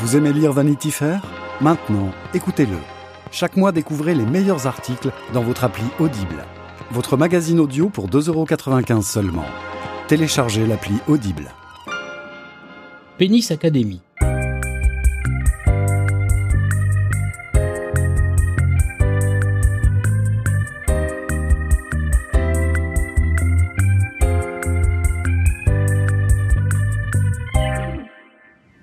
[0.00, 1.20] Vous aimez lire Vanity Fair?
[1.60, 2.78] Maintenant, écoutez-le.
[3.30, 6.46] Chaque mois, découvrez les meilleurs articles dans votre appli Audible.
[6.90, 9.44] Votre magazine audio pour 2,95€ seulement.
[10.08, 11.50] Téléchargez l'appli Audible.
[13.18, 14.00] Pénis Academy.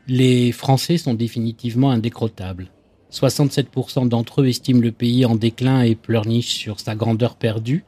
[0.10, 2.72] Les Français sont définitivement indécrottables.
[3.12, 7.84] 67% d'entre eux estiment le pays en déclin et pleurnichent sur sa grandeur perdue,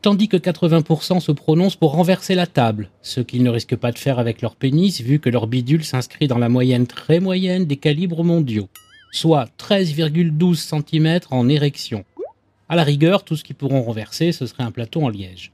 [0.00, 3.98] tandis que 80% se prononcent pour renverser la table, ce qu'ils ne risquent pas de
[3.98, 7.78] faire avec leur pénis vu que leur bidule s'inscrit dans la moyenne très moyenne des
[7.78, 8.68] calibres mondiaux,
[9.10, 12.04] soit 13,12 cm en érection.
[12.68, 15.50] À la rigueur, tout ce qu'ils pourront renverser, ce serait un plateau en liège.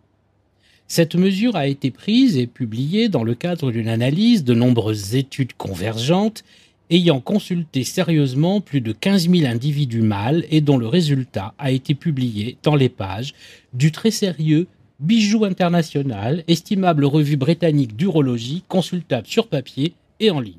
[0.94, 5.54] Cette mesure a été prise et publiée dans le cadre d'une analyse de nombreuses études
[5.54, 6.44] convergentes
[6.90, 11.94] ayant consulté sérieusement plus de 15 000 individus mâles et dont le résultat a été
[11.94, 13.32] publié dans les pages
[13.72, 14.66] du très sérieux
[15.00, 20.56] Bijou international, estimable revue britannique d'urologie, consultable sur papier et en ligne.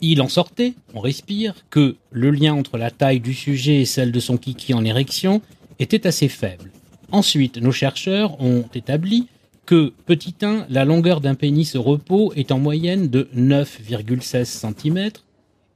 [0.00, 4.10] Il en sortait, on respire, que le lien entre la taille du sujet et celle
[4.10, 5.42] de son kiki en érection
[5.78, 6.70] était assez faible.
[7.10, 9.28] Ensuite, nos chercheurs ont établi
[9.64, 15.10] que, petit 1, la longueur d'un pénis au repos est en moyenne de 9,16 cm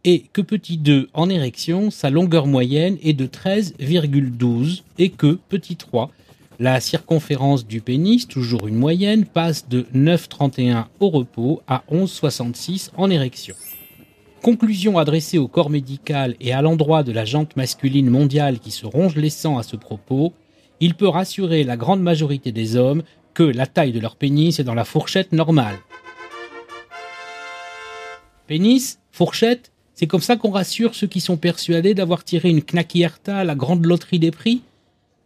[0.05, 5.77] et que petit 2, en érection, sa longueur moyenne est de 13,12 et que, petit
[5.77, 6.11] 3,
[6.59, 13.11] la circonférence du pénis, toujours une moyenne, passe de 9,31 au repos à 11,66 en
[13.11, 13.55] érection.
[14.43, 18.87] Conclusion adressée au corps médical et à l'endroit de la jante masculine mondiale qui se
[18.87, 20.33] ronge les sangs à ce propos,
[20.83, 24.65] il peut rassurer la grande majorité des hommes que la taille de leur pénis est
[24.65, 25.77] dans la fourchette normale.
[28.49, 33.39] Pénis, fourchette, c'est comme ça qu'on rassure ceux qui sont persuadés d'avoir tiré une knackierta
[33.39, 34.63] à la grande loterie des prix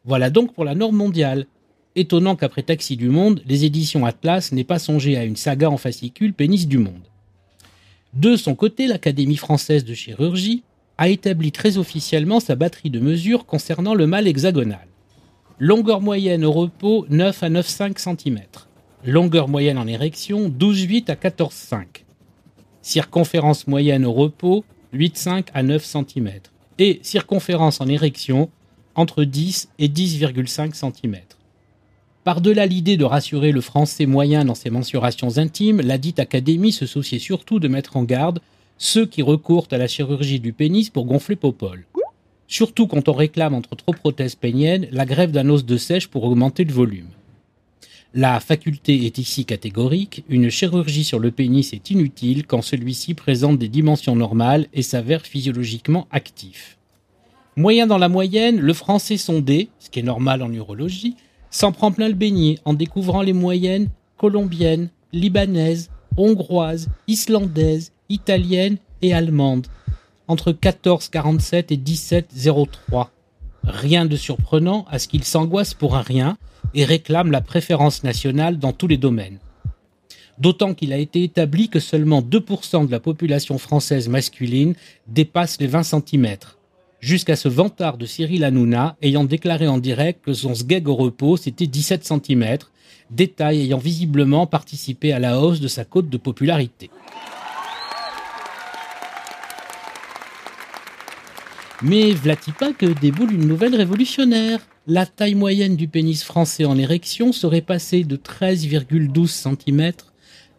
[0.05, 1.47] Voilà donc pour la norme mondiale.
[1.95, 5.79] Étonnant qu'après Taxi du Monde, les éditions Atlas n'aient pas songé à une saga en
[5.79, 7.09] fascicule Pénis du Monde.
[8.13, 10.65] De son côté, l'Académie française de chirurgie
[10.99, 14.87] a établi très officiellement sa batterie de mesures concernant le mâle hexagonal.
[15.59, 18.41] Longueur moyenne au repos 9 à 9,5 cm.
[19.07, 21.85] Longueur moyenne en érection 12,8 à 14,5.
[22.83, 26.31] Circonférence moyenne au repos 8,5 à 9 cm.
[26.79, 28.51] Et circonférence en érection
[28.97, 31.17] entre 10 et 10,5 cm.
[32.23, 36.85] Par-delà l'idée de rassurer le français moyen dans ses mensurations intimes, la dite académie se
[36.85, 38.41] souciait surtout de mettre en garde
[38.77, 41.87] ceux qui recourent à la chirurgie du pénis pour gonfler Popol
[42.49, 46.25] surtout quand on réclame entre trop prothèses péniennes la grève d'un os de sèche pour
[46.25, 47.09] augmenter le volume.
[48.15, 53.59] La faculté est ici catégorique, une chirurgie sur le pénis est inutile quand celui-ci présente
[53.59, 56.79] des dimensions normales et s'avère physiologiquement actif.
[57.57, 61.17] Moyen dans la moyenne, le français sondé, ce qui est normal en urologie,
[61.51, 69.13] s'en prend plein le beignet en découvrant les moyennes colombiennes, libanaises, hongroises, islandaises, italiennes et
[69.13, 69.67] allemandes
[70.29, 73.09] entre 14,47 et 17,03.
[73.65, 76.37] Rien de surprenant à ce qu'il s'angoisse pour un rien
[76.75, 79.39] et réclame la préférence nationale dans tous les domaines.
[80.39, 84.75] D'autant qu'il a été établi que seulement 2% de la population française masculine
[85.07, 86.37] dépasse les 20 cm.
[87.01, 91.37] Jusqu'à ce vantard de Cyril Hanouna ayant déclaré en direct que son sgeg au repos
[91.37, 92.59] c'était 17 cm,
[93.11, 96.91] détail ayant visiblement participé à la hausse de sa cote de popularité.
[101.83, 107.61] Mais que déboule une nouvelle révolutionnaire La taille moyenne du pénis français en érection serait
[107.61, 109.93] passée de 13,12 cm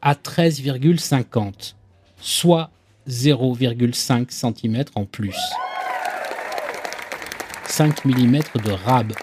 [0.01, 1.73] à 13,50,
[2.21, 2.69] soit
[3.09, 5.37] 0,5 cm en plus.
[7.65, 9.13] 5 mm de rab.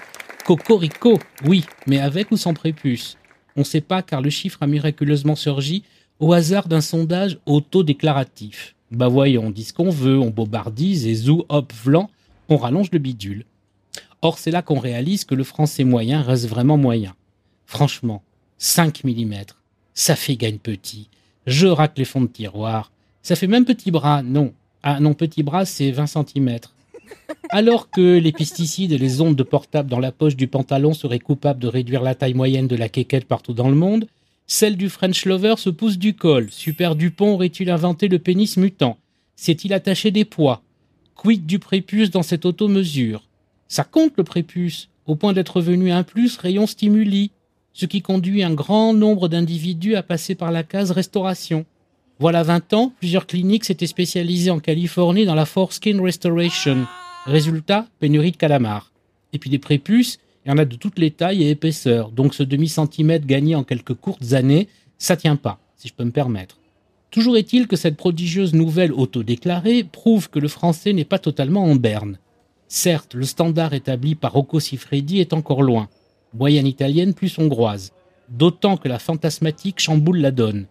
[0.45, 3.17] Cocorico, oui, mais avec ou sans prépuce?
[3.57, 5.85] On ne sait pas car le chiffre a miraculeusement surgi
[6.19, 8.74] au hasard d'un sondage auto-déclaratif.
[8.91, 12.11] Bah voyons, on dit ce qu'on veut, on bobardise et zou, hop, vlan,
[12.49, 13.45] on rallonge le bidule.
[14.23, 17.15] Or, c'est là qu'on réalise que le français moyen reste vraiment moyen.
[17.67, 18.23] Franchement,
[18.59, 19.35] 5 mm,
[19.95, 21.09] ça fait gagne petit.
[21.47, 22.91] Je racle les fonds de tiroir.
[23.23, 24.53] Ça fait même petit bras, non.
[24.83, 26.59] Ah non, petit bras, c'est 20 cm.
[27.51, 31.19] Alors que les pesticides et les ondes de portable dans la poche du pantalon seraient
[31.19, 34.07] coupables de réduire la taille moyenne de la quéquette partout dans le monde,
[34.47, 36.51] celle du French Lover se pousse du col.
[36.51, 38.99] Super Dupont aurait-il inventé le pénis mutant?
[39.37, 40.63] S'est-il attaché des poids?
[41.15, 43.27] Quid du prépuce dans cette automesure?
[43.69, 47.31] Ça compte le prépuce, au point d'être venu un plus rayon stimuli,
[47.73, 51.65] ce qui conduit un grand nombre d'individus à passer par la case restauration.
[52.21, 56.87] Voilà 20 ans, plusieurs cliniques s'étaient spécialisées en Californie dans la foreskin restoration.
[57.27, 58.93] Résultat, pénurie de calamars.
[59.33, 62.11] Et puis des prépuces, il y en a de toutes les tailles et épaisseurs.
[62.11, 64.69] Donc ce demi-centimètre gagné en quelques courtes années,
[64.99, 66.59] ça tient pas, si je peux me permettre.
[67.11, 71.77] Toujours est-il que cette prodigieuse nouvelle autodéclarée prouve que le français n'est pas totalement en
[71.77, 72.19] berne.
[72.67, 75.89] Certes, le standard établi par Rocco Siffredi est encore loin.
[76.35, 77.93] Moyenne italienne plus hongroise.
[78.29, 80.67] D'autant que la fantasmatique chamboule la donne.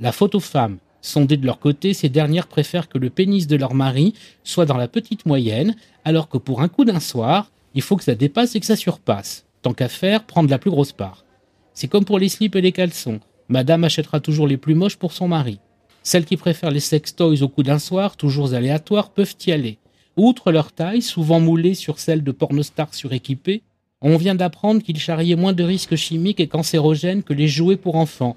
[0.00, 0.78] La faute aux femmes.
[1.02, 4.78] Sondées de leur côté, ces dernières préfèrent que le pénis de leur mari soit dans
[4.78, 5.76] la petite moyenne,
[6.06, 8.76] alors que pour un coup d'un soir, il faut que ça dépasse et que ça
[8.76, 9.44] surpasse.
[9.62, 11.24] Tant qu'à faire, prendre la plus grosse part.
[11.72, 13.20] C'est comme pour les slips et les caleçons.
[13.48, 15.58] Madame achètera toujours les plus moches pour son mari.
[16.02, 19.78] Celles qui préfèrent les sextoys au coup d'un soir, toujours aléatoires, peuvent y aller.
[20.16, 23.62] Outre leur taille, souvent moulée sur celle de pornostars suréquipés,
[24.00, 27.96] on vient d'apprendre qu'ils charriaient moins de risques chimiques et cancérogènes que les jouets pour
[27.96, 28.36] enfants.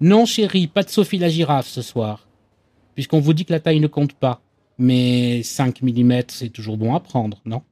[0.00, 2.28] Non, chérie, pas de Sophie la girafe ce soir.
[2.94, 4.40] Puisqu'on vous dit que la taille ne compte pas.
[4.78, 7.62] Mais 5 mm, c'est toujours bon à prendre, non?